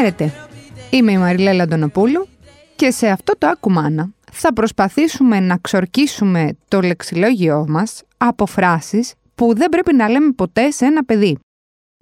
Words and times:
Χαίρετε, 0.00 0.32
είμαι 0.90 1.12
η 1.12 1.18
Μαριλέλα 1.18 1.62
Αντωνοπούλου 1.62 2.28
και 2.76 2.90
σε 2.90 3.08
αυτό 3.08 3.32
το 3.38 3.46
Ακουμάνα 3.46 4.10
θα 4.32 4.52
προσπαθήσουμε 4.52 5.40
να 5.40 5.56
ξορκίσουμε 5.56 6.56
το 6.68 6.80
λεξιλόγιό 6.80 7.64
μας 7.68 8.02
από 8.16 8.46
φράσεις 8.46 9.12
που 9.34 9.54
δεν 9.56 9.68
πρέπει 9.68 9.94
να 9.94 10.08
λέμε 10.08 10.32
ποτέ 10.32 10.70
σε 10.70 10.84
ένα 10.84 11.04
παιδί. 11.04 11.38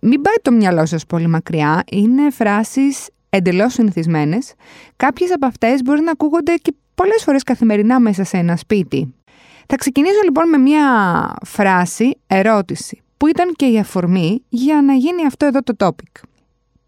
Μην 0.02 0.22
πάει 0.22 0.34
το 0.42 0.52
μυαλό 0.52 0.86
σας 0.86 1.06
πολύ 1.06 1.26
μακριά, 1.26 1.82
είναι 1.90 2.30
φράσεις 2.30 3.08
εντελώς 3.28 3.72
συνηθισμένες. 3.72 4.52
Κάποιες 4.96 5.32
από 5.32 5.46
αυτές 5.46 5.82
μπορεί 5.82 6.00
να 6.00 6.10
ακούγονται 6.10 6.54
και 6.54 6.74
πολλές 6.94 7.22
φορές 7.22 7.42
καθημερινά 7.42 8.00
μέσα 8.00 8.24
σε 8.24 8.36
ένα 8.36 8.56
σπίτι. 8.56 9.14
Θα 9.66 9.76
ξεκινήσω 9.76 10.20
λοιπόν 10.24 10.48
με 10.48 10.58
μια 10.58 10.84
φράση, 11.44 12.16
ερώτηση, 12.26 13.02
που 13.16 13.26
ήταν 13.26 13.52
και 13.56 13.66
η 13.66 13.78
αφορμή 13.78 14.42
για 14.48 14.82
να 14.82 14.92
γίνει 14.92 15.26
αυτό 15.26 15.46
εδώ 15.46 15.62
το 15.62 15.74
topic. 15.78 16.28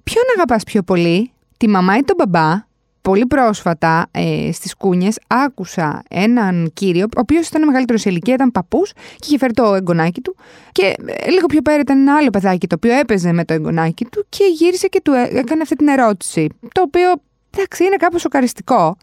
Ποιον 0.02 0.24
αγαπάς 0.36 0.64
πιο 0.64 0.82
πολύ, 0.82 1.32
τη 1.56 1.68
μαμά 1.68 1.96
ή 1.96 2.02
τον 2.02 2.16
μπαμπά, 2.18 2.68
Πολύ 3.02 3.26
πρόσφατα 3.26 4.06
ε, 4.10 4.50
στις 4.52 4.76
Κούνιες 4.76 5.18
άκουσα 5.26 6.02
έναν 6.08 6.70
κύριο, 6.74 7.04
ο 7.04 7.20
οποίος 7.20 7.48
ήταν 7.48 7.64
μεγαλύτερος 7.64 8.00
σε 8.00 8.10
ηλικία, 8.10 8.34
ήταν 8.34 8.50
παππούς 8.50 8.92
και 8.92 9.26
είχε 9.26 9.38
φέρει 9.38 9.52
το 9.52 9.74
εγγονάκι 9.74 10.20
του. 10.20 10.36
Και 10.72 10.94
ε, 11.06 11.30
λίγο 11.30 11.46
πιο 11.46 11.62
πέρα 11.62 11.80
ήταν 11.80 11.98
ένα 11.98 12.16
άλλο 12.16 12.30
παιδάκι 12.30 12.66
το 12.66 12.74
οποίο 12.74 12.92
έπαιζε 12.92 13.32
με 13.32 13.44
το 13.44 13.52
εγγονάκι 13.54 14.04
του 14.04 14.26
και 14.28 14.44
γύρισε 14.44 14.86
και 14.86 15.00
του 15.00 15.12
έκανε 15.12 15.62
αυτή 15.62 15.76
την 15.76 15.88
ερώτηση. 15.88 16.48
Το 16.72 16.82
οποίο 16.82 17.10
εντάξει 17.54 17.84
είναι 17.84 17.96
κάπως 17.96 18.20
σοκαριστικό, 18.20 18.96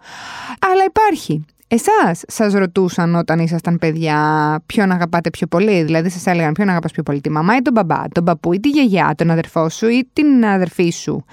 αλλά 0.72 0.84
υπάρχει. 0.86 1.46
Εσάς 1.70 2.24
σας 2.28 2.54
ρωτούσαν 2.54 3.16
όταν 3.16 3.40
ήσασταν 3.40 3.78
παιδιά 3.78 4.18
ποιον 4.66 4.92
αγαπάτε 4.92 5.30
πιο 5.30 5.48
πολύ, 5.48 5.84
δηλαδή 5.84 6.10
σας 6.10 6.26
έλεγαν 6.26 6.54
ποιον 6.54 6.70
αγαπάς 6.70 6.92
πιο 6.92 7.04
πολύ, 7.04 7.22
τη 7.22 7.30
μαμά 7.30 7.56
ή 7.56 7.62
τον 7.62 7.74
μπαμπά, 7.74 8.04
τον 8.12 8.24
παππού 8.24 8.54
ή 8.54 8.60
τη 8.60 8.70
γιαγιά, 8.70 9.14
τον 9.18 9.32
αδερφό 9.32 9.70
σου 9.70 9.88
ή 9.88 10.10
την 10.14 10.46
αδερφή 10.46 10.90
σου. 10.90 11.26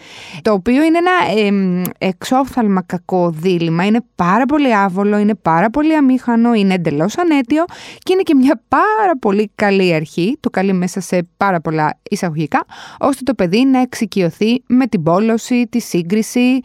Το 0.42 0.52
οποίο 0.52 0.82
είναι 0.82 0.98
ένα 0.98 1.40
ε, 1.40 1.82
εξόφθαλμα 1.98 2.82
κακό 2.82 3.30
δίλημα, 3.30 3.84
είναι 3.86 4.00
πάρα 4.14 4.46
πολύ 4.46 4.74
άβολο, 4.74 5.18
είναι 5.18 5.34
πάρα 5.34 5.70
πολύ 5.70 5.96
αμήχανο, 5.96 6.54
είναι 6.54 6.74
εντελώς 6.74 7.18
ανέτειο 7.18 7.64
και 7.98 8.12
είναι 8.12 8.22
και 8.22 8.34
μια 8.34 8.62
πάρα 8.68 9.18
πολύ 9.20 9.50
καλή 9.54 9.94
αρχή, 9.94 10.36
το 10.40 10.50
καλεί 10.50 10.72
μέσα 10.72 11.00
σε 11.00 11.28
πάρα 11.36 11.60
πολλά 11.60 11.98
εισαγωγικά, 12.02 12.64
ώστε 12.98 13.22
το 13.22 13.34
παιδί 13.34 13.64
να 13.64 13.80
εξοικειωθεί 13.80 14.62
με 14.66 14.86
την 14.86 15.02
πόλωση, 15.02 15.66
τη 15.70 15.80
σύγκριση, 15.80 16.60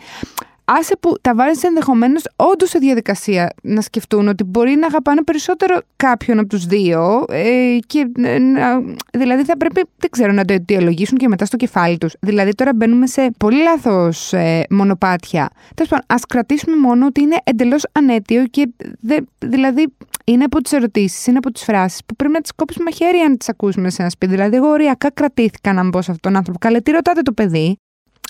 άσε 0.78 0.98
που 1.00 1.16
τα 1.22 1.36
βάζει 1.36 1.60
ενδεχομένως 1.64 2.24
όντως 2.36 2.70
σε 2.70 2.80
διαδικασία 2.80 3.54
να 3.64 3.82
σκεφτούν 3.82 4.28
ότι 4.28 4.44
μπορεί 4.44 4.76
να 4.76 4.88
αγαπάνε 4.88 5.24
περισσότερο 5.24 5.80
κάποιον 5.96 6.40
από 6.40 6.48
τους 6.48 6.66
δύο. 6.66 7.26
Ε, 7.30 7.78
και, 7.88 8.12
ε, 8.18 8.38
δηλαδή 9.18 9.44
θα 9.44 9.58
πρέπει, 9.58 9.82
δεν 9.98 10.10
ξέρω, 10.10 10.32
να 10.32 10.46
το 10.46 10.54
αιτιολογήσουν 10.54 11.18
και 11.18 11.28
μετά 11.28 11.46
στο 11.46 11.58
κεφάλι 11.58 11.98
τους. 11.98 12.14
Δηλαδή 12.20 12.52
τώρα 12.52 12.74
μπαίνουμε 12.76 13.08
σε 13.08 13.32
πολύ 13.38 13.62
λάθος 13.62 14.34
ε, 14.34 14.66
μονοπάτια. 14.70 15.50
Τέλος 15.76 15.92
πάντων, 15.92 16.06
ας 16.08 16.26
κρατήσουμε 16.26 16.76
μόνο 16.76 17.06
ότι 17.06 17.22
είναι 17.22 17.38
εντελώς 17.44 17.84
ανέτειο 17.92 18.44
και 18.46 18.70
δε, 19.00 19.18
δηλαδή 19.40 19.94
είναι 20.24 20.44
από 20.44 20.62
τις 20.62 20.72
ερωτήσεις, 20.72 21.28
είναι 21.28 21.38
από 21.38 21.52
τις 21.52 21.64
φράσεις 21.64 22.00
που 22.06 22.16
πρέπει 22.16 22.34
να 22.34 22.42
τις 22.42 22.52
κόψουμε 22.56 22.84
μαχαίρι 22.84 23.20
αν 23.20 23.38
τις 23.38 23.50
ακούσουμε 23.50 23.90
σε 23.90 24.02
ένα 24.02 24.10
σπίτι. 24.10 24.32
Δηλαδή, 24.32 24.56
εγώ 24.56 24.68
οριακά 24.68 25.12
κρατήθηκα 25.12 25.74
να 25.74 25.84
μπω 25.84 26.02
σε 26.02 26.12
αυτόν 26.12 26.32
τον 26.32 26.36
άνθρωπο. 26.36 26.60
Καλέ, 26.60 26.82
τι 26.82 26.92
ρωτάτε 26.92 27.22
το 27.22 27.32
παιδί; 27.32 27.78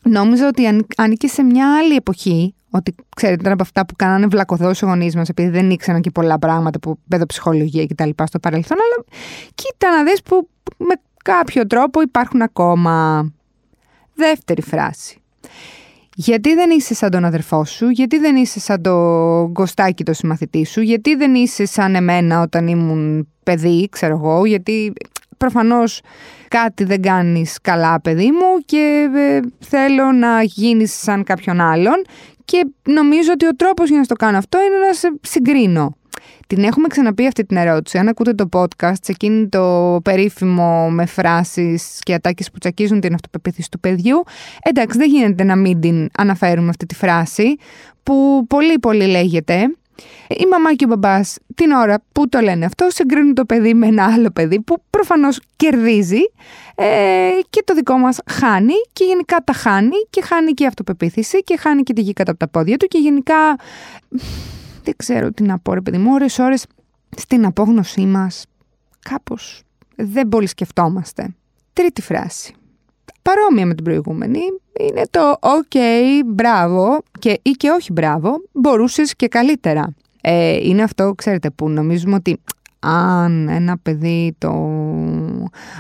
Νόμιζα 0.04 0.48
ότι 0.48 0.84
ανήκε 0.98 1.28
σε 1.28 1.44
μια 1.44 1.78
άλλη 1.78 1.96
εποχή. 1.96 2.54
Ότι 2.72 2.96
ξέρετε, 3.16 3.42
ήταν 3.42 3.54
από 3.54 3.64
αυτά 3.64 3.86
που 3.86 3.96
κάνανε 3.96 4.28
βλακωδός 4.28 4.82
οι 4.82 4.86
γονείς 4.86 5.16
μας, 5.16 5.30
επειδή 5.30 5.50
δεν 5.50 5.70
ήξεραν 5.70 6.02
και 6.02 6.12
πολλά 6.12 6.40
πράγματα 6.40 6.80
που 6.80 7.00
παιδοψυχολογία 7.08 7.86
και 7.86 7.96
τα 7.96 8.06
λοιπά 8.06 8.26
στο 8.26 8.40
παρελθόν. 8.40 8.78
Αλλά 8.78 9.06
κοίτα 9.56 9.96
να 9.96 10.04
δεις 10.04 10.22
που 10.22 10.50
με 10.78 10.94
κάποιο 11.24 11.68
τρόπο 11.68 12.02
υπάρχουν 12.02 12.42
ακόμα. 12.42 13.26
Δεύτερη 14.16 14.62
φράση. 14.62 15.22
Γιατί 16.16 16.54
δεν 16.54 16.70
είσαι 16.70 16.94
σαν 16.94 17.12
τον 17.12 17.26
αδερφό 17.26 17.66
σου, 17.66 17.90
γιατί 17.90 18.18
δεν 18.18 18.36
είσαι 18.36 18.60
σαν 18.60 18.82
το 18.82 18.94
γκοστάκι 19.48 20.04
το 20.04 20.14
συμμαθητή 20.14 20.66
σου, 20.66 20.82
γιατί 20.82 21.16
δεν 21.16 21.36
είσαι 21.36 21.66
σαν 21.66 21.96
εμένα 21.96 22.42
όταν 22.42 22.68
ήμουν 22.68 23.28
παιδί, 23.44 23.88
ξέρω 23.92 24.16
εγώ, 24.16 24.46
γιατί 24.46 24.94
προφανώς 25.40 26.02
κάτι 26.48 26.84
δεν 26.84 27.02
κάνεις 27.02 27.58
καλά 27.62 28.02
παιδί 28.02 28.32
μου 28.32 28.60
και 28.66 29.10
ε, 29.16 29.40
θέλω 29.60 30.12
να 30.12 30.44
γίνεις 30.44 30.94
σαν 31.02 31.24
κάποιον 31.24 31.62
άλλον 31.62 32.06
και 32.46 32.66
νομίζω 32.84 33.32
ότι 33.32 33.46
ο 33.46 33.56
τρόπος 33.56 33.90
για 33.90 33.98
να 33.98 34.04
στο 34.04 34.16
κάνω 34.16 34.38
αυτό 34.38 34.58
είναι 34.58 34.88
να 34.88 34.94
σε 34.94 35.14
συγκρίνω. 35.22 35.98
Την 36.48 36.64
έχουμε 36.64 36.88
ξαναπεί 36.88 37.28
αυτή 37.28 37.46
την 37.46 37.58
ερώτηση. 37.58 37.98
Αν 37.98 38.08
ακούτε 38.08 38.34
το 38.34 38.50
podcast, 38.52 38.94
σε 39.02 39.12
εκείνη 39.12 39.48
το 39.48 40.00
περίφημο 40.04 40.90
με 40.90 41.06
φράσεις 41.06 42.00
και 42.02 42.14
ατάκες 42.14 42.52
που 42.52 42.58
τσακίζουν 42.58 43.00
την 43.00 43.14
αυτοπεποίθηση 43.14 43.70
του 43.72 43.80
παιδιού, 43.80 44.24
εντάξει 44.62 44.98
δεν 44.98 45.10
γίνεται 45.10 45.44
να 45.44 45.56
μην 45.56 45.80
την 45.80 46.10
αναφέρουμε 46.18 46.70
αυτή 46.70 46.86
τη 46.86 46.96
φράση 46.96 47.56
που 48.04 48.46
πολύ 48.48 48.80
πολύ 48.80 49.06
λέγεται 49.06 49.68
η 50.28 50.46
μαμά 50.46 50.74
και 50.74 50.86
ο 50.86 50.88
μπαμπάς 50.88 51.38
την 51.56 51.72
ώρα 51.72 52.04
που 52.12 52.30
το 52.30 52.40
λένε 52.40 52.66
αυτό 52.66 52.88
συγκρίνουν 52.90 53.34
το 53.34 53.46
παιδί 53.46 53.74
με 53.74 53.88
ένα 53.88 54.04
άλλο 54.14 54.32
παιδί 54.32 54.62
που 54.62 54.84
προφανώς 54.90 55.40
κερδίζει 55.56 56.22
ε, 56.76 57.30
και 57.50 57.64
το 57.66 57.74
δικό 57.74 57.98
μας 57.98 58.20
χάνει 58.30 58.74
και 58.94 59.04
γενικά 59.04 59.38
τα 59.44 59.54
χάνει 59.54 59.96
και 60.10 60.22
χάνει 60.22 60.52
και 60.52 60.64
η 60.64 60.68
αυτοπεποίθηση 60.68 61.44
και 61.44 61.58
χάνει 61.58 61.84
και 61.84 61.94
τη 61.94 62.02
γη 62.02 62.14
κάτω 62.14 62.32
από 62.32 62.40
τα 62.40 62.48
πόδια 62.48 62.78
του 62.78 62.86
και 62.86 62.98
γενικά 62.98 63.56
δεν 64.84 64.94
ξέρω 64.98 65.32
τι 65.32 65.44
να 65.44 65.60
πω 65.60 65.74
ρε 65.74 65.82
παιδί 65.82 65.98
μου 65.98 66.14
ώρες 66.14 66.40
ώρες 66.40 66.66
στην 67.18 67.46
απόγνωσή 67.46 68.06
μας 68.06 68.46
κάπως 69.10 69.64
δεν 69.96 70.30
πολύ 70.30 70.48
σκεφτόμαστε. 70.48 71.36
Τρίτη 71.74 72.02
φράση. 72.02 72.54
Παρόμοια 73.30 73.66
με 73.66 73.74
την 73.74 73.84
προηγούμενη, 73.84 74.40
είναι 74.80 75.02
το 75.10 75.38
«ΟΚ, 75.40 75.72
μπράβο» 76.26 77.00
και, 77.20 77.40
ή 77.42 77.50
και 77.50 77.70
«όχι 77.70 77.92
μπράβο, 77.92 78.42
μπορούσες 78.52 79.16
και 79.16 79.28
καλύτερα». 79.28 79.94
Ε, 80.22 80.68
είναι 80.68 80.84
αυτό, 80.84 81.14
ξέρετε, 81.18 81.50
που 81.50 81.70
νομίζουμε 81.70 82.16
ότι 82.16 82.38
αν 82.80 83.48
ένα 83.48 83.78
παιδί 83.78 84.36
το, 84.38 84.52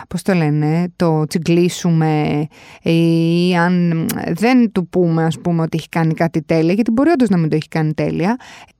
πώς 0.07 0.21
το 0.21 0.33
λένε, 0.33 0.93
το 0.95 1.25
τσιγκλίσουμε 1.27 2.47
ή 2.81 3.55
αν 3.55 4.05
δεν 4.27 4.71
του 4.71 4.87
πούμε 4.87 5.23
ας 5.23 5.39
πούμε 5.39 5.61
ότι 5.61 5.77
έχει 5.77 5.89
κάνει 5.89 6.13
κάτι 6.13 6.41
τέλεια, 6.41 6.73
γιατί 6.73 6.91
μπορεί 6.91 7.09
όντως 7.09 7.29
να 7.29 7.37
μην 7.37 7.49
το 7.49 7.55
έχει 7.55 7.67
κάνει 7.67 7.93
τέλεια 7.93 8.37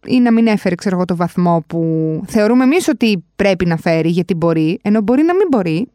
ή 0.08 0.20
να 0.20 0.32
μην 0.32 0.48
έφερε 0.48 0.76
ξέρω 0.76 0.96
εγώ 0.96 1.06
το 1.06 1.16
βαθμό 1.16 1.64
που 1.68 2.22
θεωρούμε 2.28 2.64
εμείς 2.64 2.88
ότι 2.88 3.24
πρέπει 3.36 3.66
να 3.66 3.78
φέρει 3.78 4.10
γιατί 4.10 4.34
μπορεί, 4.34 4.80
ενώ 4.82 5.02
μπορεί 5.02 5.24
να 5.24 5.34
μην 5.36 5.48
μπορεί. 5.50 5.88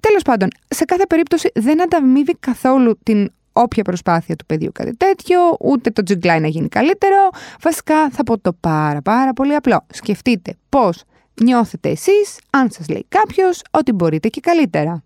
Τέλος 0.00 0.22
πάντων, 0.22 0.48
σε 0.68 0.84
κάθε 0.84 1.06
περίπτωση 1.06 1.50
δεν 1.54 1.82
ανταμείβει 1.82 2.36
καθόλου 2.40 2.98
την 3.02 3.30
όποια 3.52 3.84
προσπάθεια 3.84 4.36
του 4.36 4.46
παιδιού 4.46 4.70
κάτι 4.72 4.96
τέτοιο, 4.96 5.38
ούτε 5.60 5.90
το 5.90 6.02
τζιγκλάι 6.02 6.40
να 6.40 6.48
γίνει 6.48 6.68
καλύτερο. 6.68 7.28
Βασικά 7.60 8.10
θα 8.10 8.22
πω 8.22 8.38
το 8.38 8.52
πάρα 8.60 9.02
πάρα 9.02 9.32
πολύ 9.32 9.54
απλό. 9.54 9.86
Σκεφτείτε 9.92 10.54
πώς 10.68 11.02
νιώθετε 11.42 11.88
εσείς 11.88 12.38
αν 12.50 12.70
σας 12.70 12.88
λέει 12.88 13.04
κάποιος 13.08 13.62
ότι 13.70 13.92
μπορείτε 13.92 14.28
και 14.28 14.40
καλύτερα. 14.40 15.02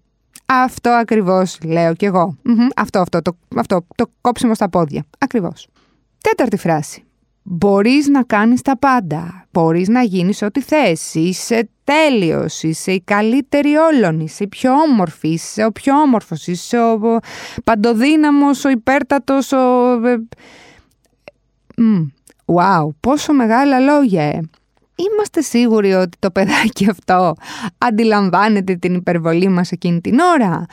Αυτό 0.47 0.91
ακριβώς 0.91 1.59
λέω 1.65 1.95
κι 1.95 2.05
εγώ. 2.05 2.37
Αυτό, 2.77 2.99
αυτό, 2.99 3.23
το, 3.23 3.37
αυτό, 3.57 3.87
το 3.95 4.11
κόψιμο 4.21 4.55
στα 4.55 4.69
πόδια. 4.69 5.05
Ακριβώς. 5.19 5.69
Τέταρτη 6.21 6.57
φράση. 6.57 7.05
Μπορείς 7.47 8.09
να 8.09 8.23
κάνεις 8.23 8.63
τα 8.63 8.79
πάντα. 8.79 9.47
Μπορείς 9.51 9.89
να 9.89 10.03
γίνεις 10.03 10.43
ό,τι 10.43 10.61
θες. 10.61 11.15
Είσαι 11.15 11.69
τέλειος, 11.85 12.63
είσαι 12.63 12.93
η 12.93 13.01
καλύτερη 13.01 13.75
όλων, 13.75 14.21
είσαι 14.21 14.45
η 14.45 14.49
πιο 14.49 14.73
όμορφη, 14.73 15.29
είσαι 15.29 15.65
ο 15.65 15.73
πιο 15.73 16.01
όμορφος, 16.01 16.47
είσαι 16.47 16.79
ο 16.79 17.19
παντοδύναμος, 17.65 18.65
ο 18.65 18.69
υπέρτατος, 18.69 19.53
ο... 19.53 19.59
Wow, 22.45 22.89
πόσο 23.01 23.33
μεγάλα 23.33 23.79
λόγια, 23.79 24.23
ε. 24.23 24.41
Είμαστε 24.97 25.41
σίγουροι 25.41 25.93
ότι 25.93 26.17
το 26.19 26.31
παιδάκι 26.31 26.91
αυτό 26.91 27.35
αντιλαμβάνεται 27.79 28.75
την 28.75 28.95
υπερβολή 28.95 29.49
μας 29.49 29.73
εκείνη 29.73 30.01
την 30.01 30.19
ώρα 30.19 30.67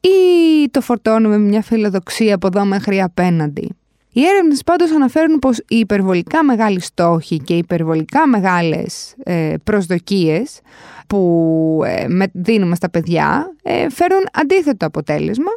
ή 0.00 0.68
το 0.70 0.80
φορτώνουμε 0.80 1.38
με 1.38 1.48
μια 1.48 1.62
φιλοδοξία 1.62 2.34
από 2.34 2.46
εδώ 2.46 2.64
μέχρι 2.64 3.02
απέναντι. 3.02 3.76
Οι 4.16 4.26
έρευνες 4.26 4.62
πάντως 4.62 4.90
αναφέρουν 4.90 5.38
πως 5.38 5.58
οι 5.58 5.76
υπερβολικά 5.76 6.44
μεγάλοι 6.44 6.80
στόχοι 6.80 7.38
και 7.38 7.54
οι 7.54 7.58
υπερβολικά 7.58 8.26
μεγάλες 8.26 9.14
ε, 9.22 9.54
προσδοκίες 9.64 10.60
που 11.06 11.80
ε, 11.84 12.06
δίνουμε 12.32 12.74
στα 12.74 12.90
παιδιά 12.90 13.54
ε, 13.62 13.90
φέρουν 13.90 14.22
αντίθετο 14.32 14.86
αποτέλεσμα, 14.86 15.50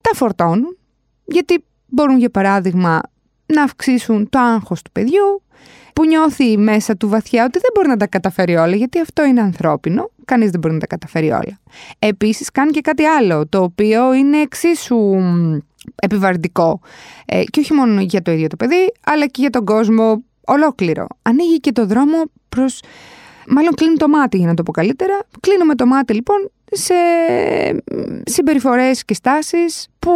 τα 0.00 0.10
φορτώνουν 0.14 0.78
γιατί 1.24 1.64
μπορούν 1.86 2.18
για 2.18 2.30
παράδειγμα 2.30 3.00
να 3.46 3.62
αυξήσουν 3.62 4.28
το 4.28 4.38
άγχος 4.38 4.82
του 4.82 4.90
παιδιού 4.92 5.42
που 5.94 6.06
νιώθει 6.06 6.58
μέσα 6.58 6.96
του 6.96 7.08
βαθιά 7.08 7.44
ότι 7.44 7.58
δεν 7.58 7.70
μπορεί 7.74 7.88
να 7.88 7.96
τα 7.96 8.06
καταφέρει 8.06 8.56
όλα 8.56 8.76
γιατί 8.76 9.00
αυτό 9.00 9.24
είναι 9.24 9.40
ανθρώπινο, 9.40 10.10
κανείς 10.24 10.50
δεν 10.50 10.60
μπορεί 10.60 10.74
να 10.74 10.80
τα 10.80 10.86
καταφέρει 10.86 11.30
όλα. 11.30 11.58
Επίσης 11.98 12.50
κάνει 12.50 12.70
και 12.70 12.80
κάτι 12.80 13.04
άλλο 13.04 13.46
το 13.48 13.62
οποίο 13.62 14.12
είναι 14.12 14.40
εξίσου 14.40 14.98
επιβαρυντικό. 15.94 16.80
Ε, 17.26 17.44
και 17.44 17.60
όχι 17.60 17.72
μόνο 17.72 18.00
για 18.00 18.22
το 18.22 18.30
ίδιο 18.30 18.46
το 18.46 18.56
παιδί, 18.56 18.92
αλλά 19.04 19.26
και 19.26 19.40
για 19.40 19.50
τον 19.50 19.64
κόσμο 19.64 20.22
ολόκληρο. 20.44 21.06
Ανοίγει 21.22 21.60
και 21.60 21.72
το 21.72 21.86
δρόμο 21.86 22.22
προς... 22.48 22.80
Μάλλον 23.48 23.74
κλείνει 23.74 23.96
το 23.96 24.08
μάτι 24.08 24.36
για 24.36 24.46
να 24.46 24.54
το 24.54 24.62
πω 24.62 24.72
καλύτερα. 24.72 25.20
Κλείνουμε 25.40 25.74
το 25.74 25.86
μάτι 25.86 26.14
λοιπόν 26.14 26.50
σε 26.70 26.94
συμπεριφορές 28.24 29.04
και 29.04 29.14
στάσεις 29.14 29.88
που 29.98 30.12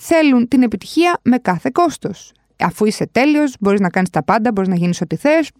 θέλουν 0.00 0.48
την 0.48 0.62
επιτυχία 0.62 1.18
με 1.22 1.38
κάθε 1.38 1.70
κόστος. 1.72 2.32
Αφού 2.64 2.84
είσαι 2.84 3.06
τέλειος, 3.12 3.54
μπορείς 3.60 3.80
να 3.80 3.88
κάνεις 3.88 4.10
τα 4.10 4.22
πάντα, 4.24 4.52
μπορείς 4.52 4.70
να 4.70 4.76
γίνεις 4.76 5.00
ό,τι 5.00 5.16
θες, 5.16 5.50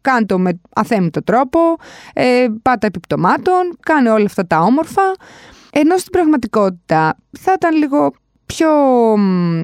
κάνε 0.00 0.26
με 0.36 0.60
αθέμητο 0.74 1.22
τρόπο, 1.22 1.60
ε, 2.12 2.46
πάτα 2.62 2.86
επιπτωμάτων, 2.86 3.76
κάνε 3.80 4.10
όλα 4.10 4.24
αυτά 4.24 4.46
τα 4.46 4.60
όμορφα. 4.60 5.02
Ενώ 5.72 5.96
στην 5.96 6.12
πραγματικότητα 6.12 7.16
θα 7.38 7.52
ήταν 7.52 7.76
λίγο 7.76 8.12
πιο 8.46 8.68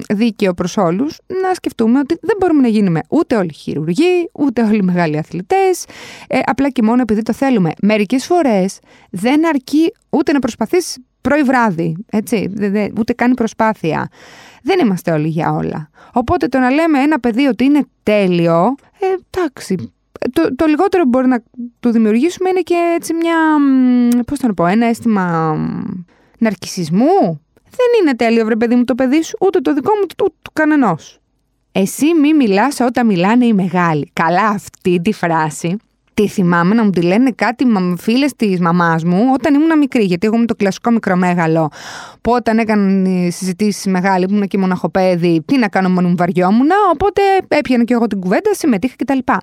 δίκαιο 0.09 0.53
προς 0.53 0.77
όλους 0.77 1.17
να 1.27 1.53
σκεφτούμε 1.53 1.99
ότι 1.99 2.17
δεν 2.21 2.35
μπορούμε 2.39 2.61
να 2.61 2.67
γίνουμε 2.67 3.01
ούτε 3.09 3.35
όλοι 3.35 3.53
χειρουργοί, 3.53 4.29
ούτε 4.31 4.61
όλοι 4.63 4.83
μεγάλοι 4.83 5.17
αθλητές, 5.17 5.85
ε, 6.27 6.39
απλά 6.45 6.69
και 6.69 6.81
μόνο 6.81 7.01
επειδή 7.01 7.21
το 7.21 7.33
θέλουμε. 7.33 7.71
Μερικές 7.81 8.25
φορές 8.25 8.79
δεν 9.09 9.47
αρκεί 9.47 9.93
ούτε 10.09 10.31
να 10.31 10.39
προσπαθείς 10.39 10.97
πρωί 11.21 11.43
βράδυ, 11.43 12.05
έτσι, 12.09 12.53
ούτε 12.97 13.13
κάνει 13.13 13.33
προσπάθεια. 13.33 14.09
Δεν 14.63 14.79
είμαστε 14.79 15.11
όλοι 15.11 15.27
για 15.27 15.51
όλα. 15.51 15.89
Οπότε 16.13 16.47
το 16.47 16.59
να 16.59 16.69
λέμε 16.69 16.99
ένα 16.99 17.19
παιδί 17.19 17.45
ότι 17.45 17.63
είναι 17.63 17.85
τέλειο, 18.03 18.75
ε, 18.99 19.05
εντάξει, 19.29 19.93
το, 20.33 20.55
το 20.55 20.65
λιγότερο 20.65 21.03
που 21.03 21.09
μπορεί 21.09 21.27
να 21.27 21.43
του 21.79 21.89
δημιουργήσουμε 21.89 22.49
είναι 22.49 22.61
και 22.61 22.93
έτσι 22.95 23.13
μια, 23.13 23.35
πώς 24.23 24.39
θα 24.39 24.47
το 24.47 24.53
πω, 24.53 24.65
ένα 24.65 24.85
αίσθημα 24.85 25.55
ναρκισισμού. 26.37 27.41
Δεν 27.69 28.01
είναι 28.01 28.15
τέλειο, 28.15 28.45
βρε 28.45 28.55
παιδί 28.55 28.75
μου, 28.75 28.83
το 28.83 28.95
παιδί 28.95 29.23
σου, 29.23 29.37
ούτε 29.41 29.59
το 29.59 29.73
δικό 29.73 29.93
μου, 29.93 30.01
ούτε 30.03 30.13
του, 30.17 30.35
του 30.41 30.51
κανενός. 30.53 31.19
Εσύ 31.71 32.13
μη 32.21 32.33
μιλάς 32.33 32.79
όταν 32.79 33.05
μιλάνε 33.05 33.45
οι 33.45 33.53
μεγάλοι. 33.53 34.09
Καλά 34.13 34.47
αυτή 34.47 35.01
τη 35.01 35.13
φράση 35.13 35.77
τη 36.17 36.27
θυμάμαι 36.27 36.75
να 36.75 36.83
μου 36.83 36.89
τη 36.89 37.01
λένε 37.01 37.31
κάτι 37.35 37.65
φίλες 37.97 38.35
της 38.35 38.59
μαμάς 38.59 39.03
μου 39.03 39.31
όταν 39.33 39.53
ήμουν 39.53 39.77
μικρή. 39.77 40.03
Γιατί 40.03 40.25
εγώ 40.25 40.35
ήμουν 40.35 40.47
το 40.47 40.55
κλασικό 40.55 40.91
μικρομέγαλο. 40.91 41.69
Που 42.21 42.31
όταν 42.31 42.57
έκαναν 42.57 43.05
συζητήσεις 43.31 43.85
μεγάλοι 43.85 44.25
που 44.25 44.33
ήμουν 44.33 44.47
και 44.47 44.57
μοναχοπέδι, 44.57 45.43
τι 45.45 45.57
να 45.57 45.67
κάνω, 45.67 45.89
μόνο 45.89 46.07
μου 46.07 46.15
βαριόμουν. 46.17 46.67
Οπότε 46.93 47.21
έπιανα 47.47 47.83
και 47.83 47.93
εγώ 47.93 48.07
την 48.07 48.19
κουβέντα, 48.19 48.53
συμμετείχα 48.53 48.95
κτλ. 48.97 49.17
Και, 49.17 49.37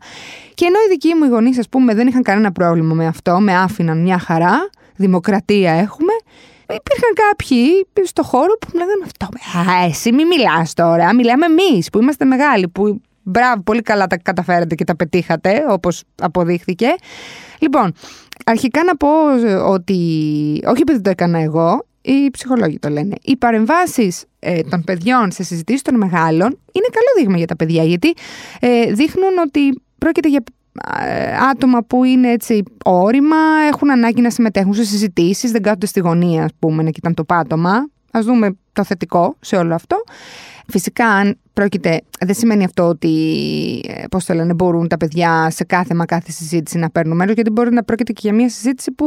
και 0.55 0.65
ενώ 0.65 0.79
οι 0.87 0.88
δικοί 0.91 1.15
μου 1.15 1.25
οι 1.25 1.29
γονείς, 1.29 1.59
ας 1.59 1.69
πούμε, 1.69 1.94
δεν 1.94 2.06
είχαν 2.06 2.23
κανένα 2.23 2.53
πρόβλημα 2.53 2.94
με 2.94 3.06
αυτό, 3.06 3.41
με 3.41 3.56
άφηναν 3.56 4.03
μια 4.03 4.19
χαρά, 4.19 4.70
δημοκρατία 4.97 5.73
έχουμε. 5.73 6.12
Υπήρχαν 6.62 7.12
κάποιοι 7.29 7.87
στο 8.05 8.23
χώρο 8.23 8.59
που 8.61 8.67
μου 8.73 8.79
λέγανε 8.79 9.05
αυτό. 9.05 9.27
Α, 9.59 9.85
εσύ 9.85 10.12
μη 10.12 10.25
μιλάς 10.25 10.75
τώρα. 10.75 11.15
Μιλάμε 11.15 11.47
εμείς 11.47 11.91
που 11.91 11.99
είμαστε 12.00 12.25
μεγάλοι, 12.25 12.69
που 12.69 13.00
Μπράβο, 13.25 13.62
πολύ 13.62 13.82
καλά 13.82 14.06
τα 14.06 14.17
καταφέρατε 14.17 14.75
και 14.75 14.85
τα 14.85 14.97
πετύχατε, 14.97 15.65
όπως 15.69 16.03
αποδείχθηκε. 16.23 16.87
Λοιπόν, 17.59 17.93
αρχικά 18.44 18.85
να 18.85 18.97
πω 18.97 19.09
ότι, 19.69 19.94
όχι 20.67 20.82
επειδή 20.82 21.00
το 21.00 21.11
έκανα 21.11 21.38
εγώ, 21.38 21.87
οι 22.03 22.31
ψυχολόγοι 22.31 22.79
το 22.79 22.88
λένε. 22.88 23.15
Οι 23.23 23.37
παρεμβάσεις 23.37 24.25
ε, 24.38 24.61
των 24.61 24.85
παιδιών 24.85 25.31
σε 25.31 25.43
συζητήσεις 25.43 25.82
των 25.82 25.97
μεγάλων 25.97 26.59
είναι 26.73 26.87
καλό 26.93 27.06
δείγμα 27.19 27.37
για 27.37 27.47
τα 27.47 27.56
παιδιά, 27.56 27.82
γιατί 27.82 28.15
ε, 28.61 28.93
δείχνουν 28.93 29.38
ότι 29.47 29.82
πρόκειται 29.99 30.29
για 30.29 30.43
ε, 31.00 31.37
άτομα 31.50 31.82
που 31.82 32.05
είναι 32.05 32.31
έτσι 32.31 32.62
όρημα, 32.85 33.37
έχουν 33.73 33.91
ανάγκη 33.91 34.20
να 34.20 34.31
συμμετέχουν 34.31 34.75
σε 34.75 34.85
συζητήσεις, 34.85 35.50
δεν 35.50 35.62
κάθονται 35.62 35.87
στη 35.87 36.00
γωνία, 36.00 36.44
ας 36.44 36.50
πούμε, 36.59 36.82
να 36.82 36.91
κοιτάνε 36.91 37.15
το 37.15 37.25
πάτωμα. 37.25 37.88
Ας 38.11 38.25
δούμε 38.25 38.56
το 38.73 38.85
θετικό 38.85 39.37
σε 39.41 39.56
όλο 39.56 39.75
αυτό. 39.75 39.97
Φυσικά, 40.67 41.06
αν 41.06 41.38
πρόκειται, 41.55 42.01
δεν 42.21 42.35
σημαίνει 42.35 42.65
αυτό 42.65 42.89
ότι, 42.89 43.11
ε, 43.89 44.05
πώς 44.11 44.25
το 44.25 44.35
λένε, 44.35 44.55
μπορούν 44.55 44.89
τα 44.89 44.97
παιδιά 44.97 45.51
σε 45.51 45.65
κάθε 45.65 45.95
μα 45.95 46.05
κάθε 46.05 46.31
συζήτηση 46.31 46.79
να 46.79 46.91
παίρνουν 46.91 47.17
μέρος, 47.17 47.35
γιατί 47.35 47.51
μπορεί 47.51 47.73
να 47.73 47.83
πρόκειται 47.83 48.12
και 48.12 48.21
για 48.23 48.35
μια 48.35 48.49
συζήτηση 48.49 48.93
που 48.93 49.06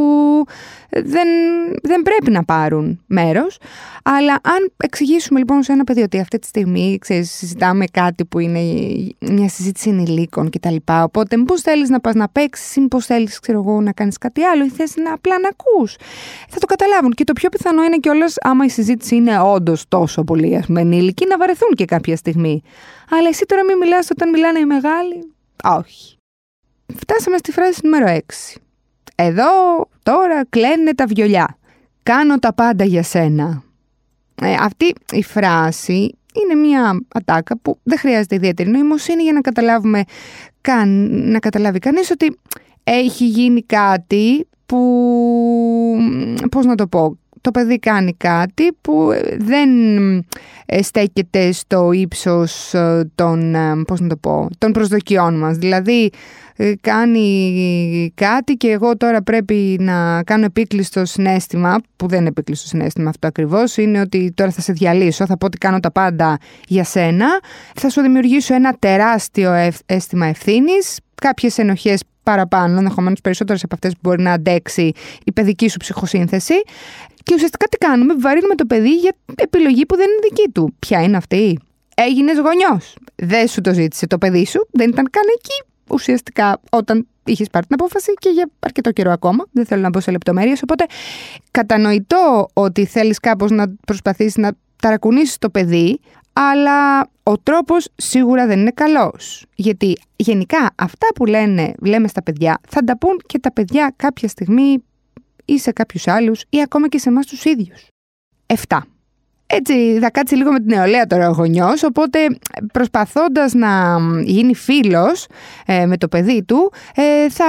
δεν, 0.90 1.28
δεν 1.84 2.02
πρέπει 2.02 2.32
να 2.32 2.44
πάρουν 2.44 3.00
μέρος. 3.06 3.58
Αλλά 4.04 4.34
αν 4.34 4.72
εξηγήσουμε 4.78 5.40
λοιπόν 5.40 5.64
σε 5.64 5.72
ένα 5.72 5.84
παιδί 5.84 6.02
ότι 6.02 6.20
αυτή 6.20 6.40
τη 6.40 6.48
στιγμή 6.48 6.98
ξέρεις, 7.02 7.32
συζητάμε 7.32 7.86
κάτι 7.92 8.26
που 8.26 8.40
είναι 8.40 8.60
μια 9.20 9.50
συζήτηση 9.50 9.90
ενηλίκων 9.90 10.50
κτλ. 10.50 10.76
Οπότε, 11.04 11.38
μήπω 11.38 11.60
θέλεις 11.60 11.90
να 11.90 12.00
πας 12.00 12.14
να 12.14 12.30
παίξεις, 12.30 12.76
ή 12.76 12.80
μήπω 12.80 13.02
θέλεις, 13.02 13.40
ξέρω 13.40 13.60
εγώ, 13.60 13.82
να 13.82 13.92
κάνεις 13.92 14.18
κάτι 14.18 14.44
άλλο, 14.44 14.64
ή 14.64 14.70
θες 14.70 14.96
να 14.96 15.14
απλά 15.14 15.40
να 15.40 15.48
ακούς. 15.48 15.96
Θα 16.50 16.60
το 16.60 16.66
καταλάβουν. 16.66 17.12
Και 17.12 17.24
το 17.24 17.34
πιο 17.34 17.50
πιθανό 17.50 17.84
είναι 17.84 17.98
κιόλας, 17.98 18.36
άμα 18.42 18.66
η 18.66 18.70
συζήτηση 18.70 19.16
είναι 19.16 19.40
όντως 19.40 19.86
τόσο 19.88 20.24
πολύ, 20.24 20.56
ας 20.56 20.66
πούμε, 20.66 20.82
ενήλικη, 20.82 21.26
να 21.30 21.38
βαρεθούν 21.38 21.70
και 21.76 21.86
κάποια 21.86 22.16
στιγμή 22.16 22.36
στιγμή. 22.38 22.62
Αλλά 23.10 23.28
εσύ 23.28 23.46
τώρα 23.46 23.64
μην 23.64 23.78
μιλάς 23.78 24.10
όταν 24.12 24.30
μιλάνε 24.30 24.60
οι 24.60 24.66
μεγάλοι. 24.66 25.34
Όχι. 25.64 26.18
Φτάσαμε 26.96 27.38
στη 27.38 27.52
φράση 27.52 27.80
νούμερο 27.84 28.06
6. 28.08 28.56
Εδώ 29.16 29.50
τώρα 30.04 30.46
κλαίνε 30.50 30.94
τα 30.94 31.06
βιολιά. 31.06 31.58
Κάνω 32.04 32.40
τα 32.40 32.54
πάντα 32.54 32.84
για 32.84 33.04
σένα. 33.04 33.64
Ε, 34.42 34.56
αυτή 34.60 34.94
η 35.12 35.24
φράση 35.24 36.18
είναι 36.34 36.56
μια 36.68 37.06
ατάκα 37.08 37.58
που 37.58 37.80
δεν 37.84 37.98
χρειάζεται 37.98 38.36
ιδιαίτερη 38.36 38.70
νοημοσύνη 38.70 39.24
για 39.24 39.34
να 39.34 39.42
καταλάβουμε 39.42 40.04
καν, 40.62 41.10
να 41.32 41.40
καταλάβει 41.40 41.80
κανείς 41.80 42.12
ότι 42.12 42.40
έχει 42.84 43.28
γίνει 43.28 43.62
κάτι 43.62 44.48
που, 44.66 44.80
πώς 46.52 46.66
να 46.66 46.76
το 46.76 46.88
πω, 46.88 47.18
το 47.48 47.60
παιδί 47.60 47.80
κάνει 47.80 48.14
κάτι 48.14 48.78
που 48.82 49.12
δεν 49.38 49.70
ε, 50.66 50.82
στέκεται 50.82 51.52
στο 51.52 51.92
ύψος 51.92 52.74
ε, 52.74 53.12
των, 53.16 53.56
ε, 53.56 53.84
πώς 53.88 54.00
να 54.00 54.08
το 54.08 54.16
πω, 54.18 54.48
των 54.58 54.72
προσδοκιών 54.72 55.38
μας. 55.38 55.58
Δηλαδή 55.58 56.10
κάνει 56.82 58.12
κάτι 58.16 58.54
και 58.54 58.68
εγώ 58.68 58.98
τώρα 58.98 59.22
πρέπει 59.22 59.78
να 59.80 60.24
κάνω 60.24 60.46
επίκλειστο 60.46 61.06
συνέστημα, 61.06 61.78
που 61.96 62.08
δεν 62.08 62.20
είναι 62.20 62.28
επίκλειστο 62.28 62.68
συνέστημα 62.68 63.10
αυτό 63.10 63.28
ακριβώς, 63.28 63.78
είναι 63.78 64.00
ότι 64.00 64.32
τώρα 64.36 64.52
θα 64.52 64.62
σε 64.62 64.74
διαλύσω, 64.74 65.26
θα 65.26 65.38
πω 65.38 65.46
ότι 65.46 65.58
κάνω 65.58 65.80
τα 65.80 65.92
πάντα 65.92 66.38
για 66.68 66.84
σένα, 66.84 67.28
θα 67.76 67.90
σου 67.90 68.02
δημιουργήσω 68.02 68.54
ένα 68.54 68.76
τεράστιο 68.80 69.72
αίσθημα 69.86 70.26
ευθύνης, 70.26 71.00
κάποιες 71.16 71.58
ενοχές 71.58 72.02
παραπάνω, 72.24 72.78
ενδεχομένως 72.78 73.22
περισσότερες 73.22 73.64
από 73.64 73.74
αυτές 73.74 73.94
που 73.94 74.00
μπορεί 74.02 74.22
να 74.22 74.32
αντέξει 74.32 74.92
η 75.24 75.32
παιδική 75.32 75.70
σου 75.70 75.78
ψυχοσύνθεση. 75.78 76.54
Και 77.28 77.34
ουσιαστικά 77.34 77.68
τι 77.68 77.78
κάνουμε, 77.78 78.14
βαρύνουμε 78.20 78.56
το 78.56 78.66
παιδί 78.66 78.96
για 78.96 79.16
επιλογή 79.36 79.86
που 79.86 79.96
δεν 79.96 80.06
είναι 80.10 80.20
δική 80.30 80.50
του. 80.52 80.76
Ποια 80.80 81.02
είναι 81.02 81.18
αυτή; 81.18 81.60
Έγινε 81.96 82.32
γονιός. 82.34 82.96
Δεν 83.16 83.48
σου 83.48 83.62
το 83.62 83.74
ζήτησε 83.74 84.08
το 84.08 84.18
παιδί 84.18 84.46
σου, 84.46 84.68
δεν 84.72 84.90
ήταν 84.90 85.10
καν 85.10 85.24
εκεί 85.36 85.64
ουσιαστικά 85.90 86.60
όταν 86.72 87.08
είχες 87.26 87.48
πάρει 87.48 87.66
την 87.66 87.76
απόφαση 87.80 88.14
και 88.14 88.30
για 88.30 88.50
αρκετό 88.60 88.92
καιρό 88.92 89.12
ακόμα. 89.12 89.46
Δεν 89.52 89.66
θέλω 89.66 89.82
να 89.82 89.90
μπω 89.90 90.00
σε 90.00 90.12
λεπτομέρειες. 90.12 90.62
Οπότε 90.62 90.86
κατανοητό 91.52 92.48
ότι 92.54 92.86
θέλεις 92.86 93.20
κάπως 93.20 93.52
να 93.52 93.74
προσπαθήσει 93.86 94.40
να 94.40 94.52
ταρακουνήσεις 94.82 95.38
το 95.38 95.50
παιδί, 95.50 96.00
αλλά 96.34 97.10
ο 97.24 97.38
τρόπος 97.38 97.88
σίγουρα 97.96 98.46
δεν 98.46 98.60
είναι 98.60 98.72
καλός. 98.72 99.46
Γιατί 99.56 99.98
γενικά 100.16 100.70
αυτά 100.76 101.08
που 101.16 101.26
λένε, 101.26 101.74
λέμε 101.82 102.08
στα 102.08 102.24
παιδιά 102.24 102.60
θα 102.70 102.82
τα 102.82 102.98
πούν 102.98 103.20
και 103.26 103.40
τα 103.40 103.54
παιδιά 103.54 103.94
κάποια 103.96 104.28
στιγμή 104.28 104.84
ή 105.48 105.60
σε 105.60 105.72
κάποιους 105.72 106.08
άλλους 106.08 106.44
ή 106.50 106.62
ακόμα 106.62 106.88
και 106.88 106.98
σε 106.98 107.10
εμάς 107.10 107.26
τους 107.26 107.44
ίδιους. 107.44 107.88
7. 108.68 108.78
Έτσι 109.48 110.00
θα 110.02 110.12
κάτσει 110.12 110.36
λίγο 110.36 110.52
με 110.52 110.60
την 110.60 110.68
νεολαία 110.68 111.08
τώρα 111.08 111.30
ο 111.30 111.32
γονιός, 111.32 111.84
οπότε 111.84 112.20
προσπαθώντας 112.74 113.54
να 113.54 113.98
γίνει 114.24 114.56
φίλος 114.56 115.28
ε, 115.66 115.86
με 115.86 115.98
το 115.98 116.08
παιδί 116.08 116.44
του, 116.44 116.72
ε, 116.96 117.30
θα 117.30 117.46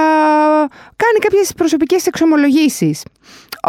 κάνει 0.95 1.19
κάποιες 1.19 1.53
προσωπικές 1.53 2.05
εξομολογήσεις. 2.05 3.03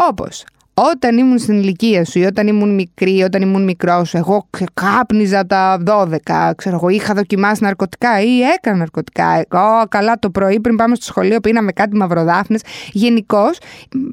Όπως 0.09 0.43
όταν 0.89 1.17
ήμουν 1.17 1.37
στην 1.37 1.57
ηλικία 1.57 2.05
σου 2.05 2.19
ή 2.19 2.23
όταν 2.23 2.47
ήμουν 2.47 2.73
μικρή, 2.73 3.21
όταν 3.21 3.41
ήμουν 3.41 3.63
μικρός, 3.63 4.17
εγώ 4.17 4.47
κάπνιζα 4.73 5.45
τα 5.45 5.83
12, 5.85 6.51
ξέρω 6.55 6.75
εγώ, 6.75 6.89
είχα 6.89 7.13
δοκιμάσει 7.13 7.63
ναρκωτικά 7.63 8.21
ή 8.21 8.41
έκανα 8.41 8.77
ναρκωτικά. 8.77 9.33
Εγώ 9.33 9.83
καλά 9.89 10.19
το 10.19 10.29
πρωί 10.29 10.59
πριν 10.59 10.75
πάμε 10.75 10.95
στο 10.95 11.05
σχολείο 11.05 11.39
πίναμε 11.39 11.71
κάτι 11.71 11.95
μαυροδάφνες. 11.95 12.61
Γενικώς 12.91 13.57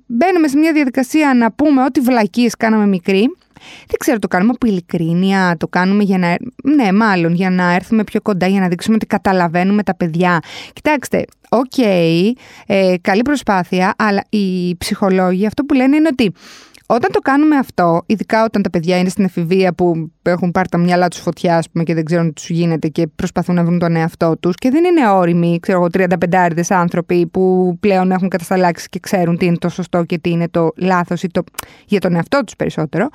μπαίνουμε 0.07 0.49
σε 0.49 0.59
μια 0.59 0.73
διαδικασία 0.73 1.35
να 1.35 1.53
πούμε 1.53 1.85
ό,τι 1.85 2.01
βλακείες 2.01 2.57
κάναμε 2.57 2.87
μικροί 2.87 3.29
δεν 3.87 3.99
ξέρω, 3.99 4.19
το 4.19 4.29
κάνουμε 4.29 4.53
από 4.55 4.67
ειλικρίνεια, 4.67 5.57
το 5.59 5.69
κάνουμε 5.69 6.03
για 6.03 6.19
να. 6.19 6.37
Ναι, 6.75 6.93
μάλλον 6.93 7.35
για 7.35 7.51
να 7.51 7.75
έρθουμε 7.75 8.05
πιο 8.05 8.21
κοντά, 8.21 8.47
για 8.47 8.61
να 8.61 8.69
δείξουμε 8.69 8.95
ότι 8.95 9.07
καταλαβαίνουμε 9.07 9.83
τα 9.83 9.95
παιδιά. 9.95 10.39
Κοιτάξτε, 10.73 11.25
οκ, 11.49 11.79
ε, 12.67 12.95
καλή 13.01 13.23
προσπάθεια, 13.23 13.95
αλλά 13.99 14.25
οι 14.29 14.77
ψυχολόγοι 14.77 15.47
αυτό 15.47 15.65
που 15.65 15.75
λένε 15.75 15.97
είναι 15.97 16.09
ότι 16.13 16.33
όταν 16.91 17.13
το 17.13 17.19
κάνουμε 17.19 17.57
αυτό, 17.57 18.03
ειδικά 18.07 18.45
όταν 18.45 18.63
τα 18.63 18.71
παιδιά 18.71 18.99
είναι 18.99 19.09
στην 19.09 19.25
εφηβεία 19.25 19.73
που 19.73 20.11
έχουν 20.23 20.51
πάρει 20.51 20.69
τα 20.69 20.79
μυαλά 20.79 21.09
τους 21.09 21.21
φωτιά, 21.21 21.57
ας 21.57 21.71
πούμε, 21.71 21.85
και 21.85 21.95
δεν 21.95 22.05
ξέρουν 22.05 22.27
τι 22.27 22.33
τους 22.33 22.51
γίνεται 22.51 22.89
και 22.89 23.07
προσπαθούν 23.07 23.55
να 23.55 23.65
βρουν 23.65 23.79
τον 23.79 23.97
εαυτό 23.97 24.37
τους 24.41 24.55
και 24.55 24.71
δεν 24.71 24.85
είναι 24.85 25.11
όριμοι, 25.11 25.59
ξέρω 25.61 25.79
εγώ, 25.79 25.89
35 25.93 26.61
άνθρωποι 26.69 27.27
που 27.27 27.77
πλέον 27.81 28.11
έχουν 28.11 28.29
κατασταλάξει 28.29 28.89
και 28.89 28.99
ξέρουν 28.99 29.37
τι 29.37 29.47
είναι 29.47 29.57
το 29.57 29.69
σωστό 29.69 30.05
και 30.05 30.19
τι 30.19 30.31
είναι 30.31 30.49
το 30.49 30.71
λάθος 30.77 31.23
ή 31.23 31.29
το... 31.29 31.43
για 31.87 32.01
τον 32.01 32.15
εαυτό 32.15 32.45
τους 32.45 32.57
περισσότερο, 32.57 33.09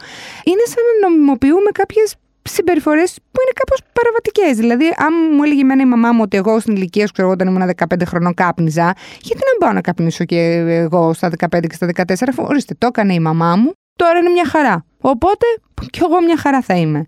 είναι 0.43 0.63
σαν 0.65 0.83
να 1.01 1.09
νομιμοποιούμε 1.09 1.69
κάποιες 1.73 2.15
συμπεριφορές 2.43 3.13
που 3.31 3.39
είναι 3.41 3.51
κάπως 3.53 3.79
παραβατικές. 3.93 4.57
Δηλαδή, 4.57 4.85
αν 4.97 5.13
μου 5.35 5.43
έλεγε 5.43 5.61
εμένα 5.61 5.81
η 5.81 5.85
μαμά 5.85 6.11
μου 6.11 6.21
ότι 6.21 6.37
εγώ 6.37 6.59
στην 6.59 6.75
ηλικία 6.75 7.05
σου, 7.05 7.13
ξέρω 7.13 7.29
όταν 7.29 7.47
ήμουν 7.47 7.69
15 7.75 7.85
χρονών 8.05 8.33
κάπνιζα, 8.33 8.93
γιατί 9.21 9.41
να 9.51 9.65
πάω 9.65 9.73
να 9.73 9.81
καπνίσω 9.81 10.23
και 10.25 10.39
εγώ 10.67 11.13
στα 11.13 11.29
15 11.29 11.59
και 11.67 11.75
στα 11.75 11.87
14, 11.95 12.13
αφού 12.29 12.43
ορίστε, 12.43 12.75
το 12.77 12.87
έκανε 12.87 13.13
η 13.13 13.19
μαμά 13.19 13.55
μου, 13.55 13.71
τώρα 13.95 14.19
είναι 14.19 14.29
μια 14.29 14.45
χαρά. 14.45 14.85
Οπότε, 15.01 15.45
κι 15.89 15.99
εγώ 16.01 16.21
μια 16.21 16.37
χαρά 16.37 16.61
θα 16.61 16.73
είμαι. 16.73 17.05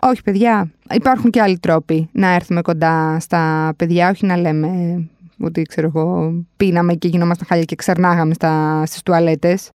Όχι, 0.00 0.22
παιδιά, 0.22 0.70
υπάρχουν 0.90 1.30
και 1.30 1.40
άλλοι 1.40 1.58
τρόποι 1.58 2.08
να 2.12 2.34
έρθουμε 2.34 2.60
κοντά 2.60 3.16
στα 3.20 3.72
παιδιά, 3.76 4.10
όχι 4.10 4.26
να 4.26 4.36
λέμε 4.36 4.70
ότι 5.40 5.62
ξέρω 5.62 5.86
εγώ, 5.94 6.34
πίναμε 6.56 6.94
και 6.94 7.08
γινόμασταν 7.08 7.46
χάλια 7.46 7.64
και 7.64 7.74
ξερνάγαμε 7.74 8.34
στα, 8.34 8.82
στις 8.86 9.02
τουαλέτες. 9.02 9.70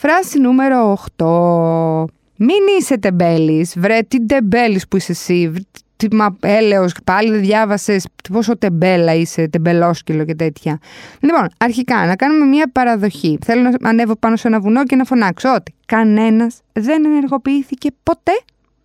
Φράση 0.00 0.38
νούμερο 0.38 0.98
8. 1.16 2.04
Μην 2.36 2.58
είσαι 2.78 2.98
τεμπέλης, 2.98 3.74
βρε 3.78 3.98
τι 4.08 4.26
τεμπέλης 4.26 4.88
που 4.88 4.96
είσαι 4.96 5.12
εσύ, 5.12 5.52
τι 5.96 6.14
μα 6.14 6.36
έλεος, 6.40 6.94
πάλι 7.04 7.30
δεν 7.30 7.40
διάβασες 7.40 8.06
πόσο 8.32 8.58
τεμπέλα 8.58 9.14
είσαι, 9.14 9.48
τεμπελόσκυλο 9.48 10.24
και 10.24 10.34
τέτοια. 10.34 10.78
Λοιπόν, 11.20 11.48
αρχικά 11.58 12.06
να 12.06 12.16
κάνουμε 12.16 12.44
μια 12.44 12.70
παραδοχή. 12.72 13.38
Θέλω 13.44 13.62
να 13.80 13.88
ανέβω 13.88 14.16
πάνω 14.16 14.36
σε 14.36 14.48
ένα 14.48 14.60
βουνό 14.60 14.84
και 14.84 14.96
να 14.96 15.04
φωνάξω 15.04 15.54
ότι 15.54 15.74
κανένας 15.86 16.60
δεν 16.72 17.04
ενεργοποιήθηκε 17.04 17.88
ποτέ 18.02 18.40